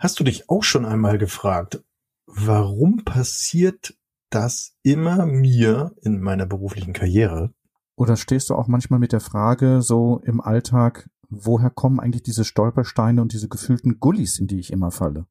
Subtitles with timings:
[0.00, 1.84] Hast du dich auch schon einmal gefragt,
[2.24, 3.98] warum passiert
[4.30, 7.52] das immer mir in meiner beruflichen Karriere?
[7.96, 12.46] Oder stehst du auch manchmal mit der Frage so im Alltag, woher kommen eigentlich diese
[12.46, 15.26] Stolpersteine und diese gefühlten Gullis, in die ich immer falle?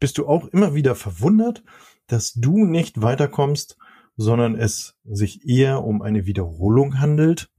[0.00, 1.62] Bist du auch immer wieder verwundert,
[2.06, 3.76] dass du nicht weiterkommst,
[4.16, 7.50] sondern es sich eher um eine Wiederholung handelt?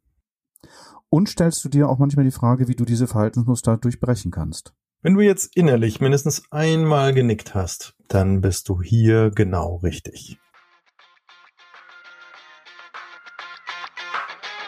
[1.09, 4.73] Und stellst du dir auch manchmal die Frage, wie du diese Verhaltensmuster durchbrechen kannst?
[5.07, 10.37] Wenn du jetzt innerlich mindestens einmal genickt hast, dann bist du hier genau richtig.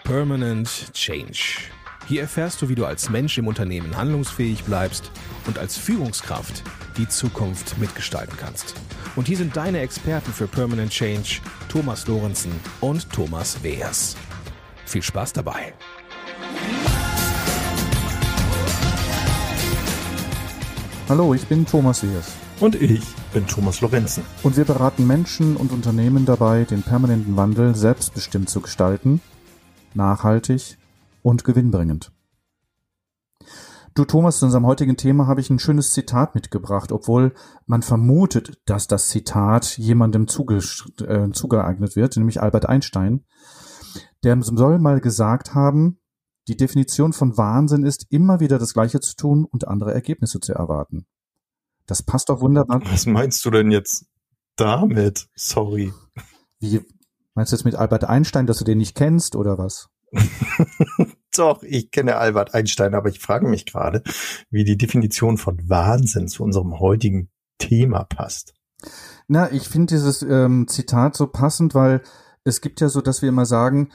[0.05, 1.57] Permanent Change.
[2.07, 5.11] Hier erfährst du, wie du als Mensch im Unternehmen handlungsfähig bleibst
[5.45, 6.63] und als Führungskraft
[6.95, 8.75] die Zukunft mitgestalten kannst.
[9.17, 14.15] Und hier sind deine Experten für Permanent Change, Thomas Lorenzen und Thomas Weers.
[14.85, 15.73] Viel Spaß dabei!
[21.09, 22.35] Hallo, ich bin Thomas Seers.
[22.59, 24.23] Und ich bin Thomas Lorenzen.
[24.43, 29.19] Und wir beraten Menschen und Unternehmen dabei, den permanenten Wandel selbstbestimmt zu gestalten,
[29.95, 30.77] nachhaltig
[31.23, 32.11] und gewinnbringend.
[33.95, 37.33] Du Thomas, zu unserem heutigen Thema habe ich ein schönes Zitat mitgebracht, obwohl
[37.65, 43.25] man vermutet, dass das Zitat jemandem zuge äh, zugeeignet wird, nämlich Albert Einstein.
[44.23, 45.97] Der soll mal gesagt haben,
[46.49, 50.53] die Definition von Wahnsinn ist, immer wieder das Gleiche zu tun und andere Ergebnisse zu
[50.53, 51.05] erwarten.
[51.85, 52.81] Das passt doch wunderbar.
[52.85, 54.07] Was meinst du denn jetzt
[54.55, 55.27] damit?
[55.35, 55.93] Sorry.
[56.59, 56.81] Wie
[57.35, 59.89] meinst du jetzt mit Albert Einstein, dass du den nicht kennst oder was?
[61.35, 64.01] Doch, ich kenne Albert Einstein, aber ich frage mich gerade,
[64.49, 67.29] wie die Definition von Wahnsinn zu unserem heutigen
[67.59, 68.55] Thema passt.
[69.27, 72.01] Na, ich finde dieses ähm, Zitat so passend, weil
[72.43, 73.91] es gibt ja so, dass wir immer sagen,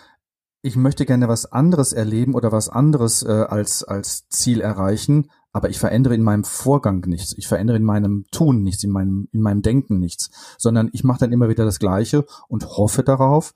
[0.64, 5.68] ich möchte gerne was anderes erleben oder was anderes äh, als, als Ziel erreichen, aber
[5.68, 9.42] ich verändere in meinem Vorgang nichts, ich verändere in meinem Tun nichts, in meinem, in
[9.42, 13.52] meinem Denken nichts, sondern ich mache dann immer wieder das Gleiche und hoffe darauf.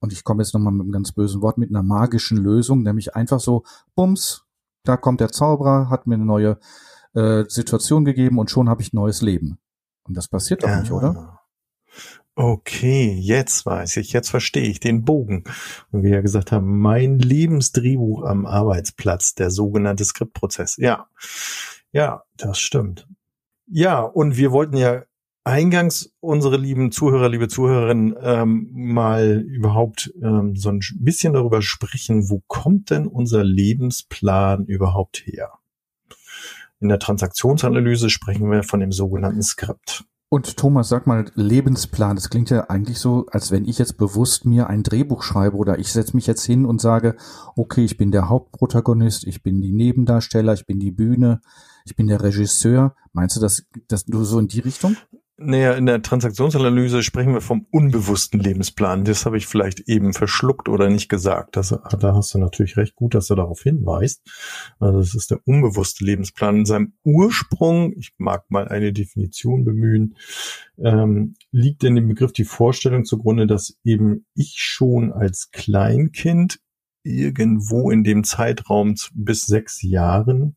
[0.00, 3.14] Und ich komme jetzt nochmal mit einem ganz bösen Wort, mit einer magischen Lösung, nämlich
[3.14, 3.62] einfach so,
[3.94, 4.42] bums,
[4.82, 6.58] da kommt der Zauberer, hat mir eine neue
[7.14, 9.58] äh, Situation gegeben und schon habe ich neues Leben.
[10.02, 10.80] Und das passiert doch ja.
[10.80, 11.37] nicht, oder?
[12.40, 15.42] Okay, jetzt weiß ich, jetzt verstehe ich den Bogen.
[15.90, 20.76] Und wie wir gesagt haben, mein Lebensdrehbuch am Arbeitsplatz, der sogenannte Skriptprozess.
[20.76, 21.08] Ja,
[21.90, 23.08] ja, das stimmt.
[23.66, 25.02] Ja, und wir wollten ja
[25.42, 32.30] eingangs unsere lieben Zuhörer, liebe Zuhörerinnen, ähm, mal überhaupt ähm, so ein bisschen darüber sprechen,
[32.30, 35.54] wo kommt denn unser Lebensplan überhaupt her?
[36.78, 40.04] In der Transaktionsanalyse sprechen wir von dem sogenannten Skript.
[40.30, 44.44] Und Thomas, sag mal, Lebensplan, das klingt ja eigentlich so, als wenn ich jetzt bewusst
[44.44, 47.16] mir ein Drehbuch schreibe oder ich setze mich jetzt hin und sage,
[47.56, 51.40] okay, ich bin der Hauptprotagonist, ich bin die Nebendarsteller, ich bin die Bühne,
[51.86, 52.94] ich bin der Regisseur.
[53.14, 54.96] Meinst du das, das du so in die Richtung?
[55.40, 59.04] Naja, in der Transaktionsanalyse sprechen wir vom unbewussten Lebensplan.
[59.04, 61.54] Das habe ich vielleicht eben verschluckt oder nicht gesagt.
[61.56, 64.20] Das, da hast du natürlich recht gut, dass du darauf hinweist.
[64.80, 66.56] Also das ist der unbewusste Lebensplan.
[66.56, 70.16] In seinem Ursprung, ich mag mal eine Definition bemühen,
[70.76, 76.58] ähm, liegt in dem Begriff die Vorstellung zugrunde, dass eben ich schon als Kleinkind
[77.02, 80.56] irgendwo in dem Zeitraum bis sechs Jahren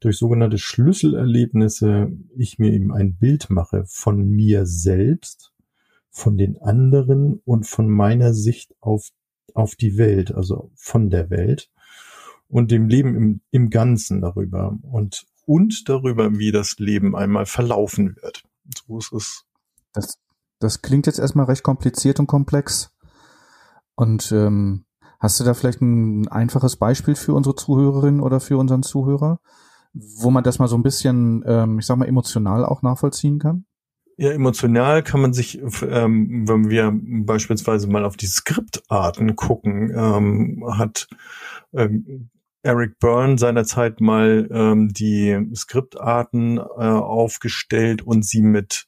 [0.00, 5.52] durch sogenannte Schlüsselerlebnisse ich mir eben ein Bild mache von mir selbst,
[6.10, 9.10] von den anderen und von meiner Sicht auf,
[9.54, 11.70] auf die Welt, also von der Welt
[12.48, 18.16] und dem Leben im, im Ganzen darüber und, und darüber, wie das Leben einmal verlaufen
[18.16, 18.44] wird.
[18.86, 19.44] So ist es.
[19.92, 20.18] Das,
[20.58, 22.92] das klingt jetzt erstmal recht kompliziert und komplex.
[23.94, 24.85] Und ähm,
[25.20, 29.38] hast du da vielleicht ein einfaches Beispiel für unsere Zuhörerin oder für unseren Zuhörer?
[29.96, 33.64] wo man das mal so ein bisschen, ähm, ich sag mal, emotional auch nachvollziehen kann?
[34.18, 40.64] Ja, emotional kann man sich, ähm, wenn wir beispielsweise mal auf die Skriptarten gucken, ähm,
[40.78, 41.06] hat
[41.74, 42.30] ähm,
[42.62, 48.86] Eric Byrne seinerzeit mal ähm, die Skriptarten äh, aufgestellt und sie mit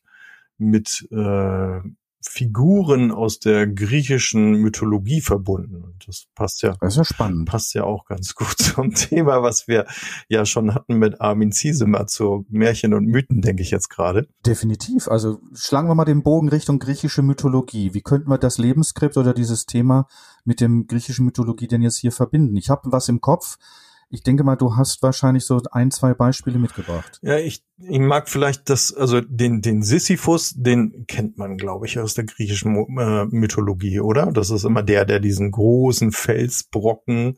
[0.56, 1.80] mit äh,
[2.20, 5.84] Figuren aus der griechischen Mythologie verbunden.
[5.84, 7.48] Und das passt ja, das ist ja spannend.
[7.48, 9.86] Passt ja auch ganz gut zum Thema, was wir
[10.28, 14.28] ja schon hatten mit Armin Ziesemer zu Märchen und Mythen, denke ich jetzt gerade.
[14.44, 15.08] Definitiv.
[15.08, 17.94] Also schlagen wir mal den Bogen Richtung griechische Mythologie.
[17.94, 20.06] Wie könnten wir das Lebensskript oder dieses Thema
[20.44, 22.56] mit dem griechischen Mythologie denn jetzt hier verbinden?
[22.56, 23.58] Ich habe was im Kopf.
[24.10, 27.18] Ich denke mal, du hast wahrscheinlich so ein, zwei Beispiele mitgebracht.
[27.22, 31.98] Ja, ich, ich mag vielleicht das, also den, den Sisyphus, den kennt man, glaube ich,
[31.98, 34.32] aus der griechischen äh, Mythologie, oder?
[34.32, 37.36] Das ist immer der, der diesen großen Felsbrocken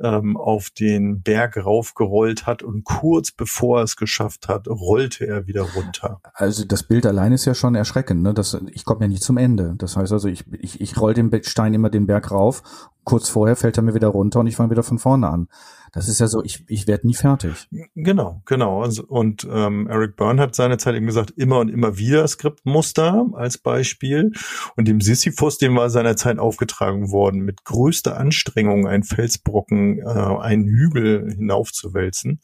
[0.00, 5.48] ähm, auf den Berg raufgerollt hat und kurz bevor er es geschafft hat, rollte er
[5.48, 6.20] wieder runter.
[6.34, 8.32] Also das Bild allein ist ja schon erschreckend, ne?
[8.32, 9.74] Das, ich komme ja nicht zum Ende.
[9.78, 12.62] Das heißt also, ich, ich, ich roll den Stein immer den Berg rauf,
[13.06, 15.48] kurz vorher fällt er mir wieder runter und ich fange wieder von vorne an.
[15.92, 17.68] Das ist ja so, ich, ich werde nie fertig.
[17.94, 18.82] Genau, genau.
[18.82, 23.58] Also, und ähm, Eric Byrne hat seinerzeit eben gesagt, immer und immer wieder Skriptmuster als
[23.58, 24.32] Beispiel.
[24.76, 30.66] Und dem Sisyphus, dem war seinerzeit aufgetragen worden, mit größter Anstrengung einen Felsbrocken, äh, einen
[30.66, 32.40] Hügel hinaufzuwälzen.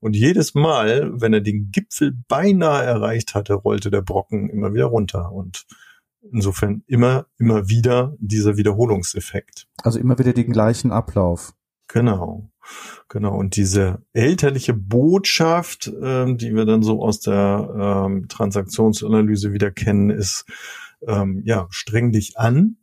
[0.00, 4.86] Und jedes Mal, wenn er den Gipfel beinahe erreicht hatte, rollte der Brocken immer wieder
[4.86, 5.30] runter.
[5.30, 5.66] Und
[6.32, 9.68] insofern immer, immer wieder dieser Wiederholungseffekt.
[9.82, 11.54] Also immer wieder den gleichen Ablauf.
[11.88, 12.50] Genau.
[13.08, 19.70] Genau, und diese elterliche Botschaft, ähm, die wir dann so aus der ähm, Transaktionsanalyse wieder
[19.70, 20.44] kennen, ist,
[21.06, 22.76] ähm, ja, streng dich an,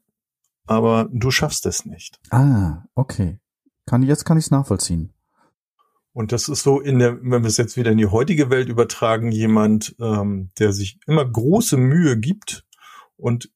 [0.66, 2.19] aber du schaffst es nicht.
[2.31, 3.39] Ah, okay.
[3.86, 5.13] Kann, jetzt kann ich es nachvollziehen.
[6.12, 8.69] Und das ist so in der, wenn wir es jetzt wieder in die heutige Welt
[8.69, 12.67] übertragen, jemand, ähm, der sich immer große Mühe gibt
[13.18, 13.50] und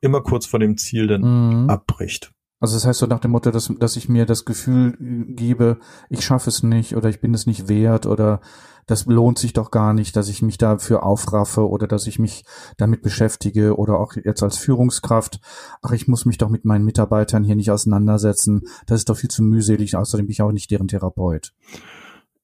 [0.00, 1.22] immer kurz vor dem Ziel dann
[1.62, 1.70] mhm.
[1.70, 2.32] abbricht.
[2.60, 5.78] Also das heißt so nach dem Motto, dass, dass ich mir das Gefühl äh, gebe,
[6.08, 8.40] ich schaffe es nicht oder ich bin es nicht wert oder
[8.86, 12.44] das lohnt sich doch gar nicht, dass ich mich dafür aufraffe oder dass ich mich
[12.76, 15.40] damit beschäftige oder auch jetzt als Führungskraft,
[15.82, 19.30] ach, ich muss mich doch mit meinen Mitarbeitern hier nicht auseinandersetzen, das ist doch viel
[19.30, 21.54] zu mühselig, außerdem bin ich auch nicht deren Therapeut.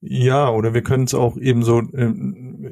[0.02, 2.12] Ja, oder wir können es auch eben so äh,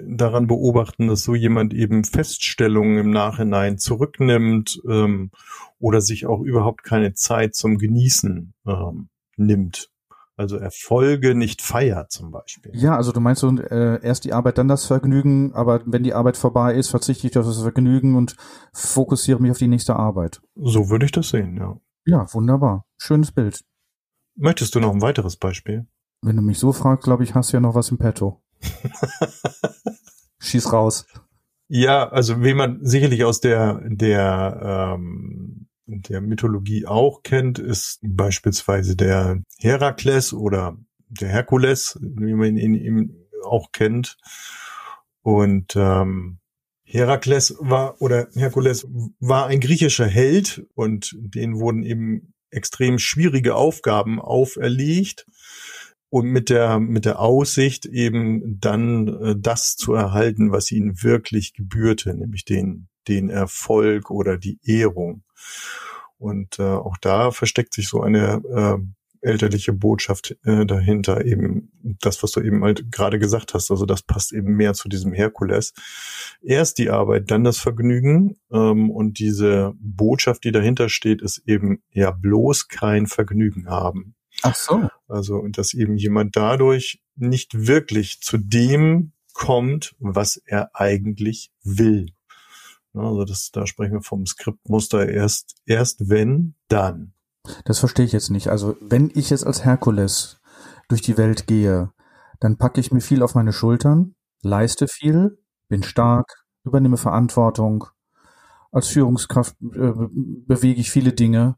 [0.08, 5.30] daran beobachten, dass so jemand eben Feststellungen im Nachhinein zurücknimmt ähm,
[5.78, 9.90] oder sich auch überhaupt keine Zeit zum Genießen ähm, nimmt.
[10.36, 12.70] Also Erfolge nicht feiert zum Beispiel.
[12.74, 16.14] Ja, also du meinst so, äh, erst die Arbeit, dann das Vergnügen, aber wenn die
[16.14, 18.36] Arbeit vorbei ist, verzichte ich auf das Vergnügen und
[18.72, 20.40] fokussiere mich auf die nächste Arbeit.
[20.54, 21.76] So würde ich das sehen, ja.
[22.06, 22.86] Ja, wunderbar.
[22.96, 23.64] Schönes Bild.
[24.36, 25.88] Möchtest du noch ein weiteres Beispiel?
[26.22, 28.42] Wenn du mich so fragst, glaube ich, hast du ja noch was im Petto.
[30.40, 31.06] Schieß raus.
[31.68, 38.96] Ja, also wie man sicherlich aus der der ähm, der Mythologie auch kennt, ist beispielsweise
[38.96, 40.76] der Herakles oder
[41.08, 44.16] der Herkules, wie man ihn, ihn auch kennt.
[45.22, 46.38] Und ähm,
[46.84, 48.86] Herakles war oder Herkules
[49.20, 55.26] war ein griechischer Held und denen wurden eben extrem schwierige Aufgaben auferlegt
[56.10, 61.54] und mit der mit der Aussicht eben dann äh, das zu erhalten, was ihnen wirklich
[61.54, 65.22] gebührte, nämlich den den Erfolg oder die Ehrung.
[66.18, 68.78] Und äh, auch da versteckt sich so eine äh,
[69.20, 73.70] elterliche Botschaft äh, dahinter, eben das, was du eben halt gerade gesagt hast.
[73.70, 75.72] Also das passt eben mehr zu diesem Herkules.
[76.42, 78.36] Erst die Arbeit, dann das Vergnügen.
[78.52, 84.14] Ähm, und diese Botschaft, die dahinter steht, ist eben ja bloß kein Vergnügen haben.
[84.42, 84.88] Ach so.
[85.08, 92.12] Also, dass eben jemand dadurch nicht wirklich zu dem kommt, was er eigentlich will.
[92.94, 97.12] Also das, da sprechen wir vom Skriptmuster erst, erst wenn, dann.
[97.64, 98.48] Das verstehe ich jetzt nicht.
[98.48, 100.40] Also wenn ich jetzt als Herkules
[100.88, 101.92] durch die Welt gehe,
[102.40, 105.38] dann packe ich mir viel auf meine Schultern, leiste viel,
[105.68, 107.86] bin stark, übernehme Verantwortung.
[108.70, 109.92] Als Führungskraft äh,
[110.46, 111.56] bewege ich viele Dinge.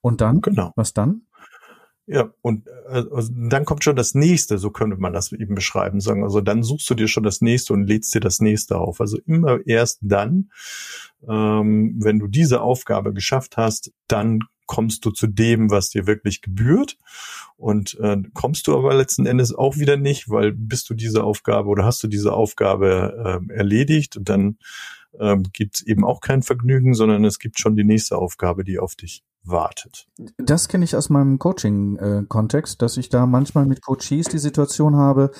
[0.00, 0.40] Und dann?
[0.40, 0.72] Genau.
[0.76, 1.22] Was dann?
[2.10, 6.00] Ja, und äh, also dann kommt schon das nächste, so könnte man das eben beschreiben,
[6.00, 6.24] sagen.
[6.24, 9.02] Also dann suchst du dir schon das nächste und lädst dir das nächste auf.
[9.02, 10.50] Also immer erst dann,
[11.28, 16.40] ähm, wenn du diese Aufgabe geschafft hast, dann kommst du zu dem, was dir wirklich
[16.40, 16.96] gebührt.
[17.58, 21.68] Und äh, kommst du aber letzten Endes auch wieder nicht, weil bist du diese Aufgabe
[21.68, 24.56] oder hast du diese Aufgabe äh, erledigt, dann
[25.20, 28.78] ähm, gibt es eben auch kein Vergnügen, sondern es gibt schon die nächste Aufgabe, die
[28.78, 30.06] auf dich wartet.
[30.36, 35.30] Das kenne ich aus meinem Coaching-Kontext, dass ich da manchmal mit Coaches die Situation habe,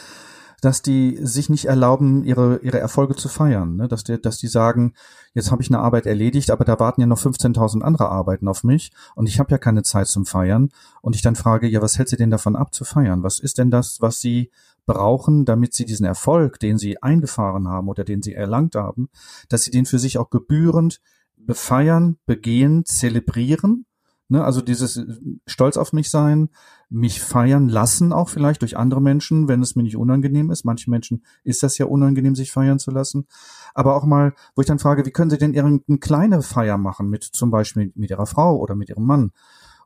[0.60, 3.76] dass die sich nicht erlauben, ihre, ihre Erfolge zu feiern.
[3.76, 3.88] Ne?
[3.88, 4.94] Dass, die, dass die sagen,
[5.34, 8.64] jetzt habe ich eine Arbeit erledigt, aber da warten ja noch 15.000 andere Arbeiten auf
[8.64, 10.70] mich und ich habe ja keine Zeit zum Feiern.
[11.00, 13.22] Und ich dann frage, ja, was hält sie denn davon ab zu feiern?
[13.22, 14.50] Was ist denn das, was sie
[14.86, 19.10] brauchen, damit sie diesen Erfolg, den sie eingefahren haben oder den sie erlangt haben,
[19.48, 21.00] dass sie den für sich auch gebührend
[21.36, 23.86] befeiern, begehen, zelebrieren
[24.30, 25.06] Ne, also dieses äh,
[25.46, 26.50] Stolz auf mich sein,
[26.90, 30.66] mich feiern lassen auch vielleicht durch andere Menschen, wenn es mir nicht unangenehm ist.
[30.66, 33.26] Manche Menschen ist das ja unangenehm, sich feiern zu lassen.
[33.74, 37.08] Aber auch mal, wo ich dann frage, wie können Sie denn irgendeine kleine Feier machen
[37.08, 39.32] mit zum Beispiel mit Ihrer Frau oder mit Ihrem Mann?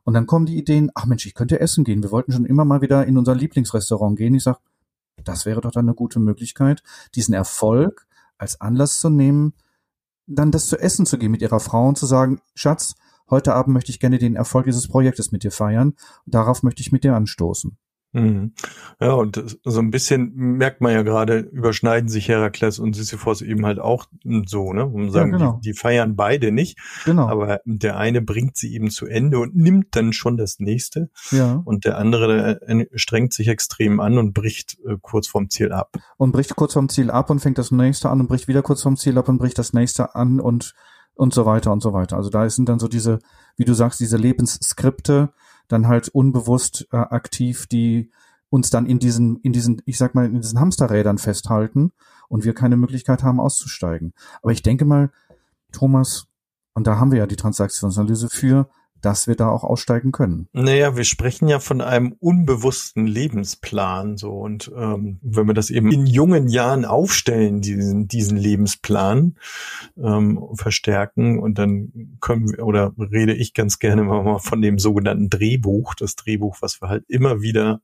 [0.03, 2.03] Und dann kommen die Ideen, ach Mensch, ich könnte essen gehen.
[2.03, 4.35] Wir wollten schon immer mal wieder in unser Lieblingsrestaurant gehen.
[4.35, 4.59] Ich sag,
[5.23, 6.83] das wäre doch dann eine gute Möglichkeit,
[7.15, 8.07] diesen Erfolg
[8.37, 9.53] als Anlass zu nehmen,
[10.27, 12.95] dann das zu essen zu gehen mit ihrer Frau und zu sagen, Schatz,
[13.33, 15.93] heute Abend möchte ich gerne den Erfolg dieses Projektes mit dir feiern.
[16.25, 17.77] Darauf möchte ich mit dir anstoßen.
[18.13, 18.53] Mhm.
[19.01, 23.65] Ja, und so ein bisschen merkt man ja gerade, überschneiden sich Herakles und Sisyphos eben
[23.65, 24.05] halt auch
[24.45, 24.85] so, ne?
[24.85, 25.59] Um sagen, ja, genau.
[25.63, 26.77] die, die, feiern beide nicht.
[27.05, 27.27] Genau.
[27.27, 31.09] Aber der eine bringt sie eben zu Ende und nimmt dann schon das nächste.
[31.31, 31.61] Ja.
[31.65, 35.97] Und der andere der strengt sich extrem an und bricht äh, kurz vorm Ziel ab.
[36.17, 38.83] Und bricht kurz vorm Ziel ab und fängt das nächste an und bricht wieder kurz
[38.83, 40.75] vorm Ziel ab und bricht das nächste an und
[41.15, 42.17] und so weiter und so weiter.
[42.17, 43.19] Also da sind dann so diese,
[43.55, 45.33] wie du sagst, diese Lebensskripte,
[45.67, 48.11] dann halt unbewusst äh, aktiv, die
[48.49, 51.91] uns dann in diesen, in diesen, ich sag mal, in diesen Hamsterrädern festhalten
[52.27, 54.13] und wir keine Möglichkeit haben auszusteigen.
[54.41, 55.11] Aber ich denke mal,
[55.71, 56.27] Thomas,
[56.73, 58.69] und da haben wir ja die Transaktionsanalyse für,
[59.03, 60.47] dass wir da auch aussteigen können.
[60.53, 65.91] Naja, wir sprechen ja von einem unbewussten Lebensplan so und ähm, wenn wir das eben
[65.91, 69.35] in jungen Jahren aufstellen, diesen, diesen Lebensplan
[70.01, 75.29] ähm, verstärken und dann können wir oder rede ich ganz gerne mal von dem sogenannten
[75.29, 77.81] Drehbuch, das Drehbuch, was wir halt immer wieder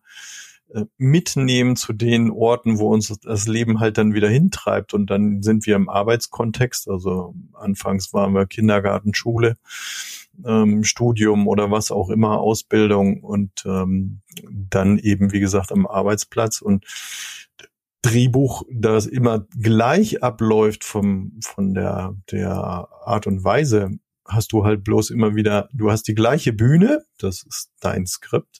[0.97, 4.93] mitnehmen zu den Orten, wo uns das Leben halt dann wieder hintreibt.
[4.93, 6.89] Und dann sind wir im Arbeitskontext.
[6.89, 9.57] Also anfangs waren wir Kindergarten, Schule
[10.45, 14.21] ähm, Studium oder was auch immer, Ausbildung und ähm,
[14.51, 16.85] dann eben, wie gesagt, am Arbeitsplatz und
[18.01, 23.91] Drehbuch, das immer gleich abläuft vom, von der, der Art und Weise,
[24.29, 28.59] hast du halt bloß immer wieder, du hast die gleiche Bühne, das ist dein Skript,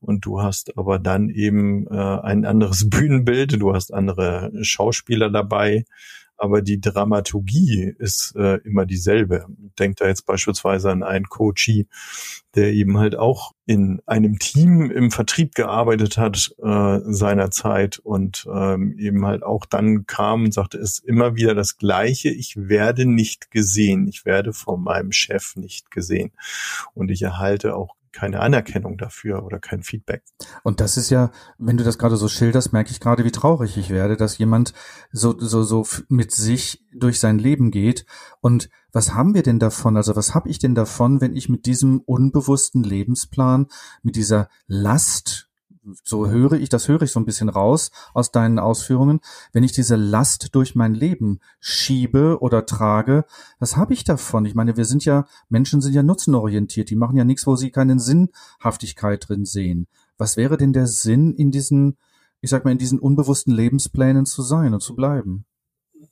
[0.00, 5.84] und du hast aber dann eben äh, ein anderes Bühnenbild, du hast andere Schauspieler dabei,
[6.38, 9.46] aber die Dramaturgie ist äh, immer dieselbe.
[9.78, 11.86] Denkt da jetzt beispielsweise an einen Coachie,
[12.54, 18.96] der eben halt auch in einem Team im Vertrieb gearbeitet hat äh, seinerzeit und ähm,
[18.98, 23.06] eben halt auch dann kam und sagte, es ist immer wieder das Gleiche, ich werde
[23.06, 26.32] nicht gesehen, ich werde von meinem Chef nicht gesehen.
[26.94, 30.22] Und ich erhalte auch keine Anerkennung dafür oder kein Feedback.
[30.62, 33.76] Und das ist ja, wenn du das gerade so schilderst, merke ich gerade, wie traurig
[33.76, 34.72] ich werde, dass jemand
[35.12, 38.06] so, so, so mit sich durch sein Leben geht.
[38.40, 39.98] Und was haben wir denn davon?
[39.98, 43.66] Also was habe ich denn davon, wenn ich mit diesem unbewussten Lebensplan,
[44.02, 45.45] mit dieser Last
[46.02, 49.20] so höre ich, das höre ich so ein bisschen raus aus deinen Ausführungen,
[49.52, 53.24] wenn ich diese Last durch mein Leben schiebe oder trage,
[53.58, 54.44] was habe ich davon?
[54.44, 57.70] Ich meine, wir sind ja, Menschen sind ja nutzenorientiert, die machen ja nichts, wo sie
[57.70, 59.86] keine Sinnhaftigkeit drin sehen.
[60.18, 61.96] Was wäre denn der Sinn in diesen,
[62.40, 65.44] ich sag mal, in diesen unbewussten Lebensplänen zu sein und zu bleiben?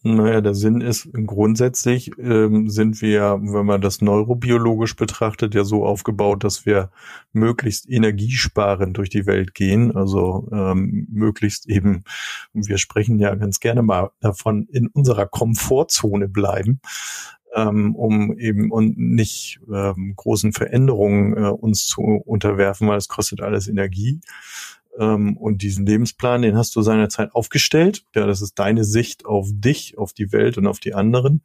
[0.07, 5.87] Naja, der Sinn ist grundsätzlich ähm, sind wir, wenn man das neurobiologisch betrachtet, ja so
[5.87, 6.91] aufgebaut, dass wir
[7.33, 9.97] möglichst energiesparend durch die Welt gehen.
[9.97, 12.05] Also ähm, möglichst eben,
[12.53, 16.81] wir sprechen ja ganz gerne mal davon, in unserer Komfortzone bleiben
[17.55, 23.41] ähm, um eben und nicht ähm, großen Veränderungen äh, uns zu unterwerfen, weil es kostet
[23.41, 24.21] alles Energie.
[24.99, 28.05] Ähm, und diesen Lebensplan, den hast du seinerzeit aufgestellt.
[28.15, 31.43] Ja, das ist deine Sicht auf dich, auf die Welt und auf die anderen.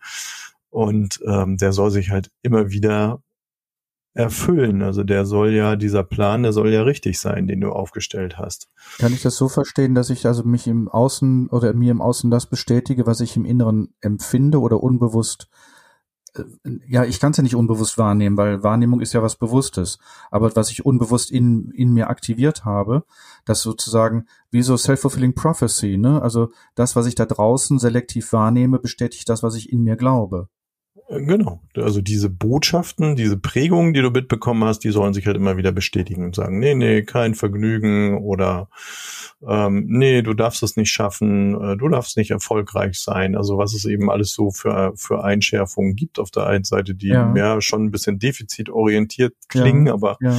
[0.70, 3.22] Und ähm, der soll sich halt immer wieder
[4.14, 4.82] erfüllen.
[4.82, 8.70] Also der soll ja, dieser Plan, der soll ja richtig sein, den du aufgestellt hast.
[8.98, 12.30] Kann ich das so verstehen, dass ich also mich im Außen oder mir im Außen
[12.30, 15.48] das bestätige, was ich im Inneren empfinde oder unbewusst
[16.88, 20.00] ja, ich kann es ja nicht unbewusst wahrnehmen, weil Wahrnehmung ist ja was Bewusstes.
[20.32, 23.04] Aber was ich unbewusst in, in mir aktiviert habe,
[23.46, 26.22] das sozusagen wie so Self-Fulfilling Prophecy, ne?
[26.22, 30.50] Also das, was ich da draußen selektiv wahrnehme, bestätigt das, was ich in mir glaube.
[31.12, 31.60] Genau.
[31.76, 35.72] Also diese Botschaften, diese Prägungen, die du mitbekommen hast, die sollen sich halt immer wieder
[35.72, 38.70] bestätigen und sagen, nee, nee, kein Vergnügen oder
[39.48, 43.36] ähm, nee, du darfst es nicht schaffen, äh, du darfst nicht erfolgreich sein.
[43.36, 47.08] Also was es eben alles so für, für Einschärfungen gibt auf der einen Seite, die
[47.08, 47.26] ja.
[47.26, 49.94] mehr schon ein bisschen defizitorientiert klingen, ja.
[49.94, 50.38] aber ja.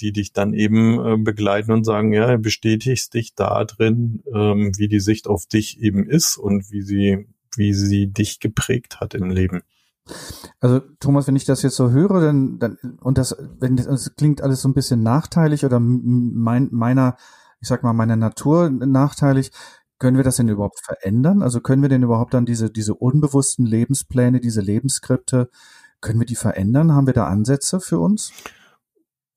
[0.00, 4.88] die dich dann eben äh, begleiten und sagen, ja, bestätigst dich da drin, ähm, wie
[4.88, 9.28] die Sicht auf dich eben ist und wie sie, wie sie dich geprägt hat im
[9.28, 9.60] Leben.
[10.60, 14.14] Also Thomas, wenn ich das jetzt so höre, dann, dann und das, wenn das, das
[14.16, 17.16] klingt alles so ein bisschen nachteilig oder mein, meiner
[17.60, 19.50] ich sag mal, meiner Natur nachteilig.
[19.98, 21.42] Können wir das denn überhaupt verändern?
[21.42, 25.48] Also können wir denn überhaupt dann diese, diese unbewussten Lebenspläne, diese Lebensskripte,
[26.00, 26.92] können wir die verändern?
[26.92, 28.30] Haben wir da Ansätze für uns?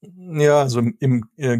[0.01, 1.57] Ja, also im, äh,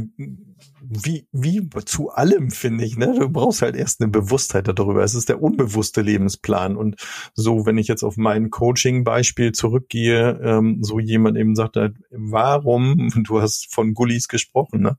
[0.82, 3.14] wie, wie zu allem, finde ich, ne?
[3.20, 5.04] Du brauchst halt erst eine Bewusstheit darüber.
[5.04, 6.78] Es ist der unbewusste Lebensplan.
[6.78, 6.96] Und
[7.34, 13.10] so, wenn ich jetzt auf mein Coaching-Beispiel zurückgehe, ähm, so jemand eben sagt, halt, warum,
[13.28, 14.98] du hast von Gullis gesprochen, ne?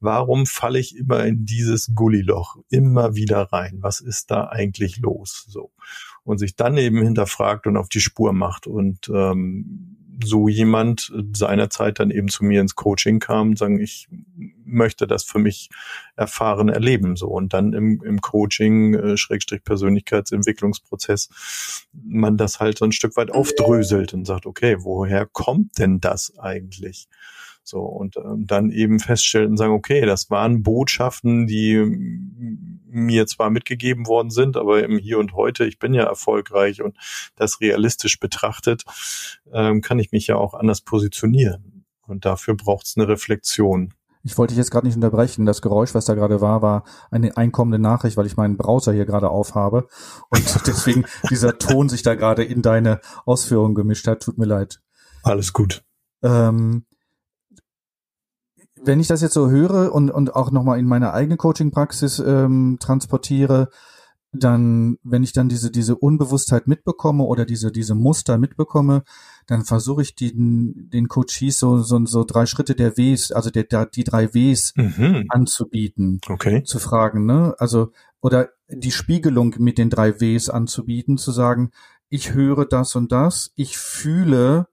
[0.00, 2.56] Warum falle ich immer in dieses Gulliloch?
[2.68, 3.78] Immer wieder rein.
[3.80, 5.44] Was ist da eigentlich los?
[5.48, 5.70] So.
[6.24, 9.91] Und sich dann eben hinterfragt und auf die Spur macht und ähm,
[10.24, 14.08] so jemand seinerzeit dann eben zu mir ins Coaching kam und sagen, ich
[14.64, 15.68] möchte das für mich
[16.16, 17.28] erfahren, erleben, so.
[17.28, 23.30] Und dann im, im Coaching, äh, Schrägstrich Persönlichkeitsentwicklungsprozess, man das halt so ein Stück weit
[23.30, 27.08] aufdröselt und sagt, okay, woher kommt denn das eigentlich?
[27.64, 31.76] So, und ähm, dann eben feststellen und sagen, okay, das waren Botschaften, die
[32.92, 36.96] mir zwar mitgegeben worden sind, aber im Hier und Heute, ich bin ja erfolgreich und
[37.36, 38.84] das realistisch betrachtet,
[39.52, 41.84] ähm, kann ich mich ja auch anders positionieren.
[42.06, 43.94] Und dafür braucht es eine Reflexion.
[44.24, 45.46] Ich wollte dich jetzt gerade nicht unterbrechen.
[45.46, 49.06] Das Geräusch, was da gerade war, war eine einkommende Nachricht, weil ich meinen Browser hier
[49.06, 49.88] gerade aufhabe
[50.30, 54.22] und deswegen dieser Ton sich da gerade in deine Ausführungen gemischt hat.
[54.22, 54.80] Tut mir leid.
[55.22, 55.82] Alles gut.
[56.22, 56.84] Ähm,
[58.84, 62.78] wenn ich das jetzt so höre und, und auch nochmal in meine eigene Coaching-Praxis ähm,
[62.80, 63.68] transportiere,
[64.32, 69.02] dann, wenn ich dann diese, diese Unbewusstheit mitbekomme oder diese, diese Muster mitbekomme,
[69.46, 73.64] dann versuche ich den, den Coaches so, so, so drei Schritte der Ws, also der,
[73.86, 75.26] die drei Ws mhm.
[75.28, 76.20] anzubieten.
[76.26, 76.62] Okay.
[76.64, 77.54] Zu fragen, ne?
[77.58, 81.70] Also, oder die Spiegelung mit den drei Ws anzubieten, zu sagen,
[82.08, 84.66] ich höre das und das, ich fühle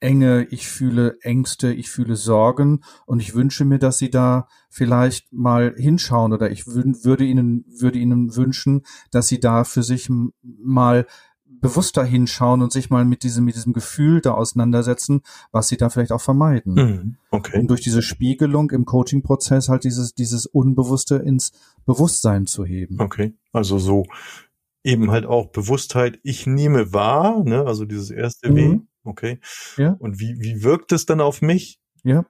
[0.00, 5.32] Enge, ich fühle Ängste, ich fühle Sorgen und ich wünsche mir, dass Sie da vielleicht
[5.32, 10.10] mal hinschauen oder ich würde Ihnen, würde Ihnen wünschen, dass Sie da für sich
[10.42, 11.06] mal
[11.64, 15.88] bewusster hinschauen und sich mal mit diesem, mit diesem Gefühl da auseinandersetzen, was sie da
[15.88, 16.74] vielleicht auch vermeiden.
[16.74, 17.58] Mhm, okay.
[17.58, 21.52] Und durch diese Spiegelung im Coaching-Prozess halt dieses, dieses Unbewusste ins
[21.86, 23.00] Bewusstsein zu heben.
[23.00, 23.32] Okay.
[23.52, 24.04] Also so
[24.82, 28.56] eben halt auch Bewusstheit, ich nehme wahr, ne, also dieses erste mhm.
[28.56, 29.38] W, okay.
[29.76, 29.96] Ja.
[29.98, 31.80] Und wie, wie wirkt es dann auf mich?
[32.02, 32.24] Ja.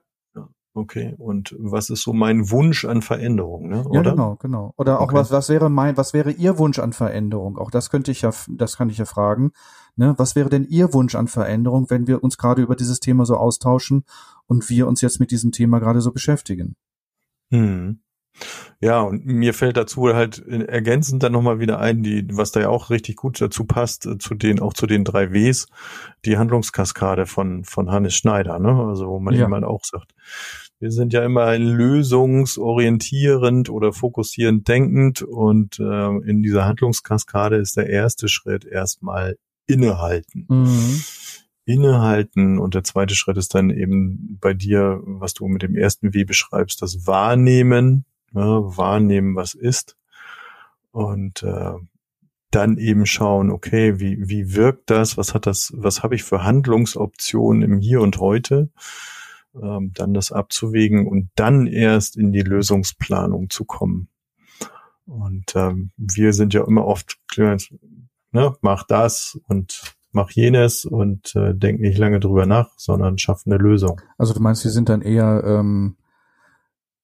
[0.77, 3.85] Okay, und was ist so mein Wunsch an Veränderung, ne?
[3.87, 4.03] Oder?
[4.03, 4.73] Ja, genau, genau.
[4.75, 5.15] Oder auch okay.
[5.15, 7.57] was, was wäre mein, was wäre Ihr Wunsch an Veränderung?
[7.57, 9.53] Auch das könnte ich ja, das kann ich ja fragen.
[9.95, 10.15] Ne?
[10.17, 13.37] Was wäre denn Ihr Wunsch an Veränderung, wenn wir uns gerade über dieses Thema so
[13.37, 14.03] austauschen
[14.47, 16.75] und wir uns jetzt mit diesem Thema gerade so beschäftigen?
[17.51, 18.01] Hm.
[18.81, 22.69] Ja, und mir fällt dazu halt ergänzend dann nochmal wieder ein, die, was da ja
[22.69, 25.67] auch richtig gut dazu passt, äh, zu den, auch zu den drei Ws,
[26.25, 28.85] die Handlungskaskade von, von Hannes Schneider, ne?
[28.87, 29.41] Also wo man ja.
[29.41, 30.13] jemand auch sagt,
[30.79, 37.89] wir sind ja immer lösungsorientierend oder fokussierend denkend und äh, in dieser Handlungskaskade ist der
[37.89, 40.45] erste Schritt erstmal innehalten.
[40.49, 41.01] Mhm.
[41.65, 46.13] Innehalten und der zweite Schritt ist dann eben bei dir, was du mit dem ersten
[46.13, 48.05] W beschreibst, das Wahrnehmen,
[48.35, 49.97] ne, wahrnehmen, was ist
[50.91, 51.73] und äh,
[52.51, 56.43] dann eben schauen, okay, wie, wie wirkt das, was hat das, was habe ich für
[56.43, 58.69] Handlungsoptionen im Hier und Heute,
[59.61, 64.09] ähm, dann das abzuwägen und dann erst in die Lösungsplanung zu kommen.
[65.05, 71.53] Und ähm, wir sind ja immer oft, ne, mach das und mach jenes und äh,
[71.53, 74.01] denk nicht lange drüber nach, sondern schaff eine Lösung.
[74.17, 75.97] Also du meinst, wir sind dann eher ähm,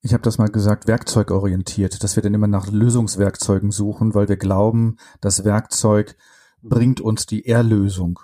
[0.02, 4.38] ich habe das mal gesagt, werkzeugorientiert, dass wir dann immer nach Lösungswerkzeugen suchen, weil wir
[4.38, 6.18] glauben, das Werkzeug
[6.64, 8.20] bringt uns die Erlösung.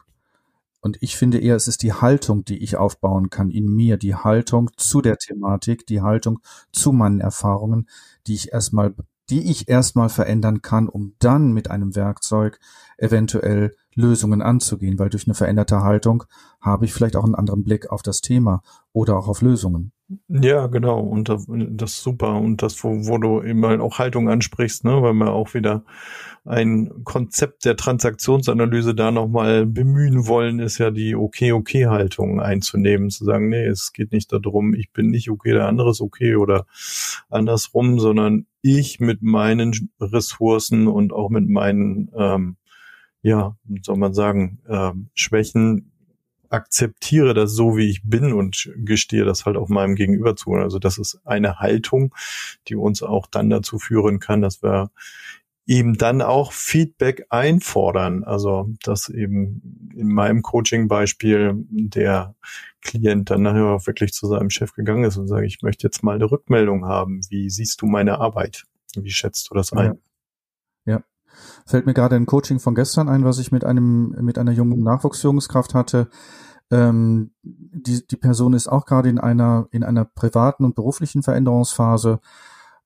[0.81, 4.15] Und ich finde eher, es ist die Haltung, die ich aufbauen kann in mir, die
[4.15, 6.39] Haltung zu der Thematik, die Haltung
[6.71, 7.87] zu meinen Erfahrungen,
[8.25, 8.95] die ich erstmal,
[9.29, 12.59] die ich erstmal verändern kann, um dann mit einem Werkzeug
[12.97, 16.23] eventuell Lösungen anzugehen, weil durch eine veränderte Haltung
[16.61, 18.61] habe ich vielleicht auch einen anderen Blick auf das Thema
[18.93, 19.91] oder auch auf Lösungen.
[20.29, 21.01] Ja, genau.
[21.01, 22.35] Und das, ist super.
[22.35, 25.83] Und das, wo, wo du eben halt auch Haltung ansprichst, ne, weil wir auch wieder
[26.45, 33.49] ein Konzept der Transaktionsanalyse da nochmal bemühen wollen, ist ja die Okay-Okay-Haltung einzunehmen, zu sagen,
[33.49, 36.65] nee, es geht nicht darum, ich bin nicht okay, der andere ist okay oder
[37.29, 42.55] andersrum, sondern ich mit meinen Ressourcen und auch mit meinen, ähm,
[43.21, 45.91] ja, soll man sagen, ähm, Schwächen
[46.49, 50.53] akzeptiere das so, wie ich bin und gestehe das halt auch meinem Gegenüber zu.
[50.53, 52.13] Also das ist eine Haltung,
[52.67, 54.91] die uns auch dann dazu führen kann, dass wir
[55.67, 58.23] eben dann auch Feedback einfordern.
[58.23, 62.35] Also dass eben in meinem Coaching-Beispiel der
[62.81, 66.03] Klient dann nachher auch wirklich zu seinem Chef gegangen ist und sagt, ich möchte jetzt
[66.03, 67.21] mal eine Rückmeldung haben.
[67.29, 68.63] Wie siehst du meine Arbeit?
[68.95, 69.99] Wie schätzt du das ein?
[70.85, 70.93] Ja.
[70.93, 71.03] ja.
[71.67, 74.81] Fällt mir gerade ein Coaching von gestern ein, was ich mit einem, mit einer jungen
[74.81, 76.09] Nachwuchsführungskraft hatte.
[76.71, 82.19] ähm, die, die Person ist auch gerade in einer, in einer privaten und beruflichen Veränderungsphase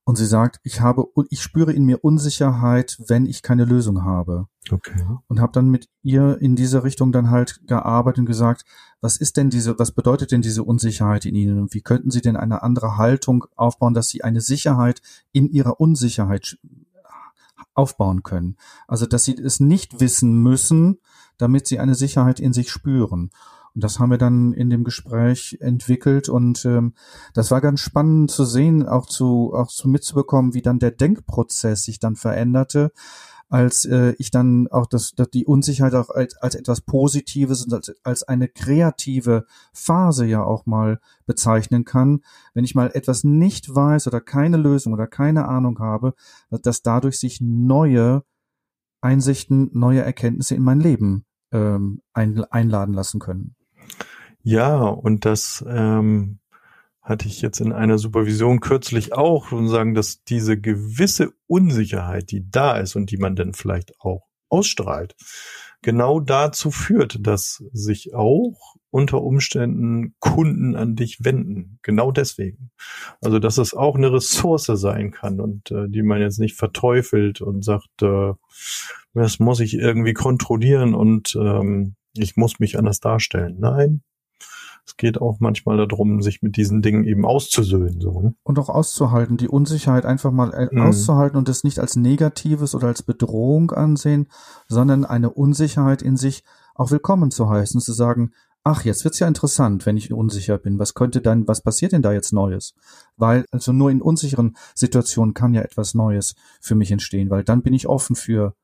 [0.04, 4.48] und sie sagt, ich habe, ich spüre in mir Unsicherheit, wenn ich keine Lösung habe.
[4.70, 5.00] Okay.
[5.28, 8.64] Und habe dann mit ihr in diese Richtung dann halt gearbeitet und gesagt,
[9.00, 12.20] was ist denn diese, was bedeutet denn diese Unsicherheit in Ihnen und wie könnten Sie
[12.20, 16.58] denn eine andere Haltung aufbauen, dass Sie eine Sicherheit in Ihrer Unsicherheit
[17.74, 18.56] aufbauen können?
[18.88, 20.98] Also, dass Sie es nicht wissen müssen,
[21.38, 23.30] damit Sie eine Sicherheit in sich spüren.
[23.74, 26.92] Und das haben wir dann in dem Gespräch entwickelt und ähm,
[27.32, 31.84] das war ganz spannend zu sehen, auch zu auch zu mitzubekommen, wie dann der Denkprozess
[31.84, 32.92] sich dann veränderte,
[33.52, 37.74] als äh, ich dann auch das, das die Unsicherheit auch als, als etwas Positives und
[37.74, 42.22] als, als eine kreative Phase ja auch mal bezeichnen kann,
[42.54, 46.14] wenn ich mal etwas nicht weiß oder keine Lösung oder keine Ahnung habe,
[46.50, 48.24] dass dadurch sich neue
[49.02, 53.54] Einsichten, neue Erkenntnisse in mein Leben ähm, ein, einladen lassen können.
[54.42, 56.38] Ja, und das ähm,
[57.02, 62.48] hatte ich jetzt in einer Supervision kürzlich auch und sagen, dass diese gewisse Unsicherheit, die
[62.48, 65.16] da ist und die man dann vielleicht auch ausstrahlt,
[65.82, 71.78] genau dazu führt, dass sich auch unter Umständen Kunden an dich wenden.
[71.82, 72.70] Genau deswegen.
[73.20, 77.40] Also, dass es auch eine Ressource sein kann und äh, die man jetzt nicht verteufelt
[77.40, 78.32] und sagt, äh,
[79.14, 83.56] das muss ich irgendwie kontrollieren und ähm, ich muss mich anders darstellen.
[83.58, 84.02] Nein,
[84.86, 88.00] es geht auch manchmal darum, sich mit diesen Dingen eben auszusöhnen.
[88.00, 88.34] So, ne?
[88.42, 90.82] Und auch auszuhalten, die Unsicherheit einfach mal äh, mhm.
[90.82, 94.28] auszuhalten und es nicht als Negatives oder als Bedrohung ansehen,
[94.68, 96.42] sondern eine Unsicherheit in sich
[96.74, 98.32] auch willkommen zu heißen, zu sagen,
[98.64, 100.78] ach, jetzt wird's ja interessant, wenn ich unsicher bin.
[100.78, 102.74] Was könnte dann, was passiert denn da jetzt Neues?
[103.16, 107.62] Weil, also nur in unsicheren Situationen kann ja etwas Neues für mich entstehen, weil dann
[107.62, 108.54] bin ich offen für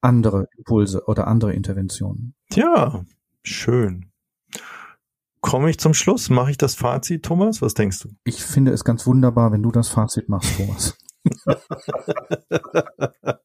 [0.00, 2.34] andere Impulse oder andere Interventionen.
[2.52, 3.04] Ja,
[3.42, 4.12] schön
[5.42, 6.30] komme ich zum Schluss.
[6.30, 7.60] Mache ich das Fazit, Thomas?
[7.60, 8.08] Was denkst du?
[8.24, 10.96] Ich finde es ganz wunderbar, wenn du das Fazit machst, Thomas.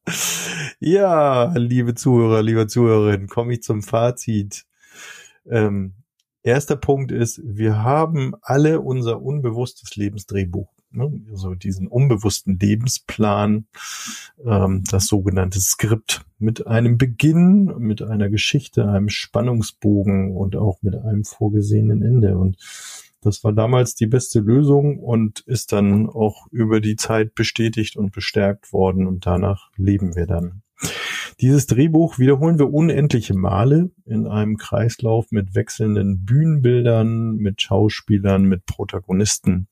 [0.80, 4.66] ja, liebe Zuhörer, liebe Zuhörerinnen, komme ich zum Fazit.
[5.46, 5.96] Ähm,
[6.44, 13.68] erster Punkt ist, wir haben alle unser unbewusstes Lebensdrehbuch ne, also diesen unbewussten Lebensplan,
[14.46, 20.96] ähm, das sogenannte Skript mit einem Beginn, mit einer Geschichte, einem Spannungsbogen und auch mit
[20.96, 22.38] einem vorgesehenen Ende.
[22.38, 22.58] Und
[23.22, 28.12] das war damals die beste Lösung und ist dann auch über die Zeit bestätigt und
[28.12, 30.62] bestärkt worden und danach leben wir dann.
[31.42, 38.66] Dieses Drehbuch wiederholen wir unendliche Male in einem Kreislauf mit wechselnden Bühnenbildern, mit Schauspielern, mit
[38.66, 39.68] Protagonisten.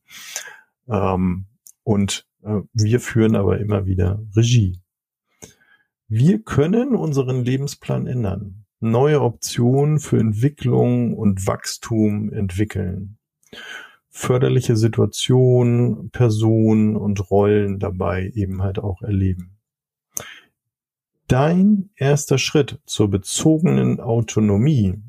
[0.88, 1.46] Ähm,
[1.84, 4.80] und äh, wir führen aber immer wieder Regie.
[6.08, 13.18] Wir können unseren Lebensplan ändern, neue Optionen für Entwicklung und Wachstum entwickeln,
[14.10, 19.58] förderliche Situationen, Personen und Rollen dabei eben halt auch erleben.
[21.28, 25.02] Dein erster Schritt zur bezogenen Autonomie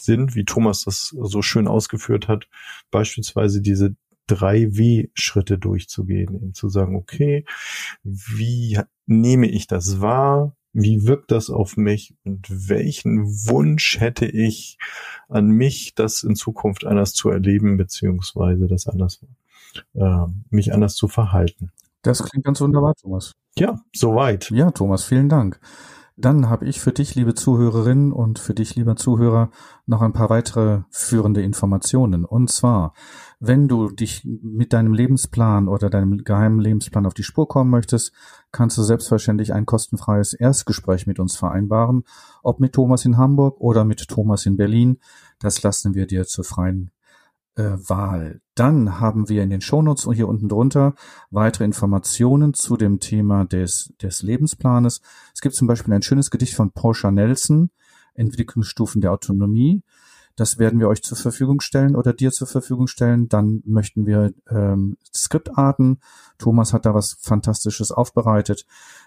[0.00, 2.48] sind, wie Thomas das so schön ausgeführt hat,
[2.90, 3.94] beispielsweise diese
[4.26, 7.44] drei W-Schritte durchzugehen, eben zu sagen, okay,
[8.02, 10.56] wie nehme ich das wahr?
[10.72, 12.16] Wie wirkt das auf mich?
[12.24, 14.78] Und welchen Wunsch hätte ich
[15.28, 19.24] an mich, das in Zukunft anders zu erleben, beziehungsweise das anders,
[19.94, 21.70] äh, mich anders zu verhalten?
[22.02, 23.32] Das klingt ganz wunderbar, Thomas.
[23.56, 24.50] Ja, soweit.
[24.50, 25.60] Ja, Thomas, vielen Dank.
[26.16, 29.50] Dann habe ich für dich, liebe Zuhörerinnen und für dich, lieber Zuhörer,
[29.86, 32.24] noch ein paar weitere führende Informationen.
[32.24, 32.94] Und zwar,
[33.46, 38.12] wenn du dich mit deinem Lebensplan oder deinem geheimen Lebensplan auf die Spur kommen möchtest,
[38.52, 42.04] kannst du selbstverständlich ein kostenfreies Erstgespräch mit uns vereinbaren,
[42.42, 44.98] ob mit Thomas in Hamburg oder mit Thomas in Berlin.
[45.38, 46.90] Das lassen wir dir zur freien
[47.56, 48.40] äh, Wahl.
[48.54, 50.94] Dann haben wir in den Shownotes und hier unten drunter
[51.30, 55.00] weitere Informationen zu dem Thema des, des Lebensplanes.
[55.34, 57.70] Es gibt zum Beispiel ein schönes Gedicht von Portia Nelson,
[58.14, 59.82] Entwicklungsstufen der Autonomie.
[60.36, 63.28] Das werden wir euch zur Verfügung stellen oder dir zur Verfügung stellen.
[63.28, 66.00] Dann möchten wir ähm, Skriptarten.
[66.38, 68.66] Thomas hat da was Fantastisches aufbereitet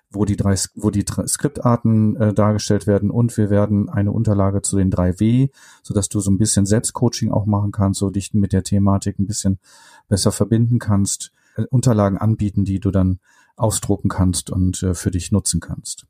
[0.10, 4.78] wo die drei, wo die Skriptarten äh, dargestellt werden und wir werden eine Unterlage zu
[4.78, 5.50] den drei W,
[5.84, 9.20] so dass du so ein bisschen Selbstcoaching auch machen kannst, so dich mit der Thematik
[9.20, 9.60] ein bisschen
[10.08, 13.20] besser verbinden kannst, äh, Unterlagen anbieten, die du dann
[13.58, 16.06] ausdrucken kannst und äh, für dich nutzen kannst.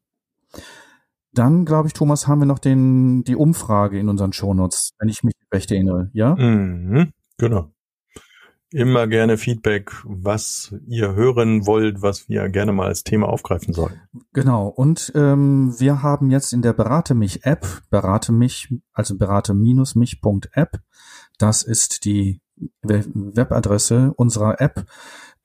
[1.38, 5.24] Dann, glaube ich, Thomas, haben wir noch den, die Umfrage in unseren Shownotes, wenn ich
[5.24, 6.36] mich recht erinnere, ja?
[6.36, 7.72] Mhm, genau.
[8.72, 14.02] immer gerne Feedback, was ihr hören wollt, was wir gerne mal als Thema aufgreifen sollen.
[14.34, 14.68] Genau.
[14.68, 20.80] Und ähm, wir haben jetzt in der Berate mich App, berate mich, also berate-mich.app,
[21.38, 22.42] das ist die
[22.82, 24.86] Webadresse unserer App,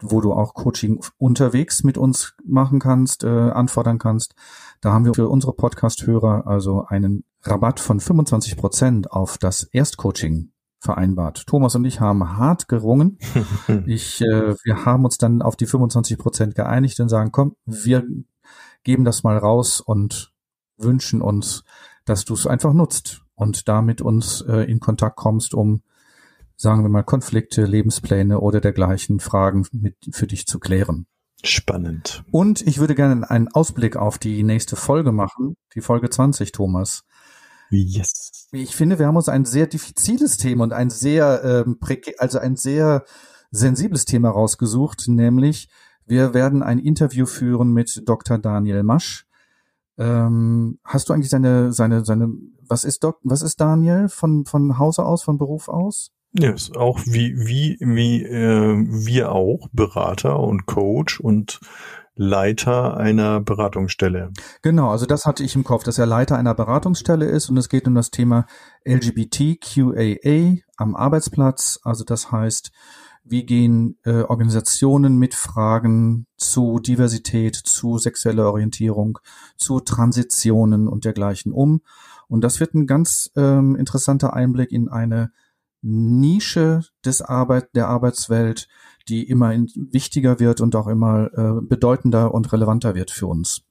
[0.03, 4.35] wo du auch Coaching unterwegs mit uns machen kannst, äh, anfordern kannst.
[4.81, 10.51] Da haben wir für unsere Podcast-Hörer also einen Rabatt von 25 Prozent auf das Erstcoaching
[10.81, 11.47] vereinbart.
[11.47, 13.19] Thomas und ich haben hart gerungen.
[13.87, 18.05] ich, äh, wir haben uns dann auf die 25 Prozent geeinigt und sagen, komm, wir
[18.83, 20.33] geben das mal raus und
[20.77, 21.63] wünschen uns,
[22.05, 25.83] dass du es einfach nutzt und damit uns äh, in Kontakt kommst, um,
[26.63, 31.07] sagen wir mal, Konflikte, Lebenspläne oder dergleichen Fragen mit, für dich zu klären.
[31.43, 32.23] Spannend.
[32.31, 37.03] Und ich würde gerne einen Ausblick auf die nächste Folge machen, die Folge 20, Thomas.
[37.71, 38.49] Yes.
[38.53, 41.81] Ich finde, wir haben uns ein sehr diffiziles Thema und ein sehr, ähm,
[42.19, 43.05] also ein sehr
[43.51, 45.69] sensibles Thema rausgesucht, nämlich
[46.07, 48.39] wir werden ein Interview führen mit Dr.
[48.39, 49.27] Daniel Masch.
[49.99, 52.29] Ähm, hast du eigentlich seine, seine, seine,
[52.69, 56.13] was ist Doc, was ist Daniel von, von Hause aus, von Beruf aus?
[56.35, 61.61] Ja, ist auch wie, wie, wie äh, wir auch, Berater und Coach und
[62.15, 64.33] Leiter einer Beratungsstelle.
[64.61, 67.69] Genau, also das hatte ich im Kopf, dass er Leiter einer Beratungsstelle ist und es
[67.69, 68.47] geht um das Thema
[68.85, 71.81] LGBTQAA am Arbeitsplatz.
[71.83, 72.71] Also das heißt,
[73.25, 79.19] wie gehen äh, Organisationen mit Fragen zu Diversität, zu sexueller Orientierung,
[79.57, 81.83] zu Transitionen und dergleichen um.
[82.29, 85.31] Und das wird ein ganz ähm, interessanter Einblick in eine
[85.83, 88.69] Nische des Arbeit, der Arbeitswelt,
[89.09, 93.65] die immer wichtiger wird und auch immer äh, bedeutender und relevanter wird für uns.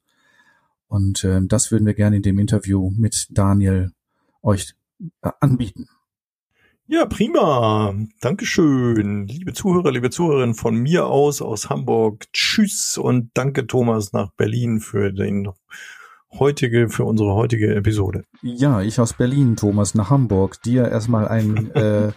[0.88, 3.93] Und äh, das würden wir gerne in dem Interview mit Daniel
[4.41, 4.76] euch
[5.21, 5.88] äh, anbieten.
[6.88, 7.95] Ja, prima.
[8.19, 9.26] Dankeschön.
[9.26, 12.26] Liebe Zuhörer, liebe Zuhörerinnen von mir aus, aus Hamburg.
[12.34, 15.47] Tschüss und danke Thomas nach Berlin für den
[16.39, 18.23] heutige, für unsere heutige Episode.
[18.41, 20.61] Ja, ich aus Berlin, Thomas, nach Hamburg.
[20.63, 22.11] Dir erstmal einen äh,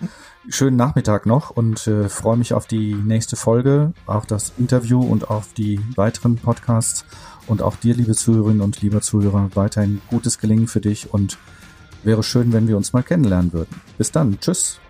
[0.48, 5.30] schönen Nachmittag noch und äh, freue mich auf die nächste Folge, auch das Interview und
[5.30, 7.04] auf die weiteren Podcasts.
[7.46, 11.36] Und auch dir, liebe Zuhörerinnen und lieber Zuhörer, weiterhin gutes Gelingen für dich und
[12.02, 13.80] wäre schön, wenn wir uns mal kennenlernen würden.
[13.98, 14.38] Bis dann.
[14.40, 14.80] Tschüss.